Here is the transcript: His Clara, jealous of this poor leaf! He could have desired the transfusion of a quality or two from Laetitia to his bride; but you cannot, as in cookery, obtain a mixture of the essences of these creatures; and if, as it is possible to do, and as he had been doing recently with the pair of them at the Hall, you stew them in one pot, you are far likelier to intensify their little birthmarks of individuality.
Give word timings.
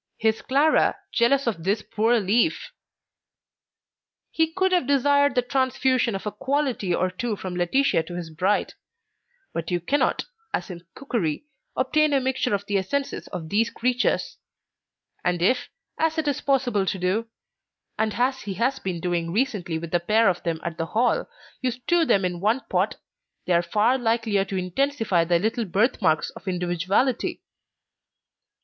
His 0.17 0.41
Clara, 0.41 0.95
jealous 1.11 1.45
of 1.45 1.63
this 1.63 1.83
poor 1.83 2.19
leaf! 2.19 2.71
He 4.31 4.51
could 4.51 4.71
have 4.71 4.87
desired 4.87 5.35
the 5.35 5.43
transfusion 5.43 6.15
of 6.15 6.25
a 6.25 6.31
quality 6.31 6.91
or 6.91 7.11
two 7.11 7.35
from 7.35 7.55
Laetitia 7.55 8.01
to 8.07 8.15
his 8.15 8.31
bride; 8.31 8.73
but 9.53 9.69
you 9.69 9.79
cannot, 9.79 10.25
as 10.55 10.71
in 10.71 10.81
cookery, 10.95 11.45
obtain 11.77 12.13
a 12.13 12.19
mixture 12.19 12.55
of 12.55 12.65
the 12.65 12.79
essences 12.79 13.27
of 13.27 13.49
these 13.49 13.69
creatures; 13.69 14.37
and 15.23 15.39
if, 15.39 15.69
as 15.99 16.17
it 16.17 16.27
is 16.27 16.41
possible 16.41 16.87
to 16.87 16.97
do, 16.97 17.27
and 17.95 18.15
as 18.15 18.41
he 18.41 18.55
had 18.55 18.81
been 18.83 19.01
doing 19.01 19.31
recently 19.31 19.77
with 19.77 19.91
the 19.91 19.99
pair 19.99 20.29
of 20.29 20.41
them 20.41 20.59
at 20.63 20.79
the 20.79 20.87
Hall, 20.87 21.29
you 21.61 21.69
stew 21.69 22.05
them 22.05 22.25
in 22.25 22.39
one 22.39 22.61
pot, 22.71 22.95
you 23.45 23.53
are 23.53 23.61
far 23.61 23.99
likelier 23.99 24.45
to 24.45 24.57
intensify 24.57 25.25
their 25.25 25.37
little 25.37 25.65
birthmarks 25.65 26.31
of 26.31 26.47
individuality. 26.47 27.43